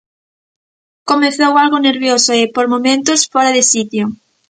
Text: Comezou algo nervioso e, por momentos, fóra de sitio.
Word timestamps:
Comezou 1.09 1.53
algo 1.63 1.77
nervioso 1.87 2.31
e, 2.41 2.43
por 2.55 2.65
momentos, 2.73 3.19
fóra 3.31 3.51
de 3.57 3.63
sitio. 3.71 4.05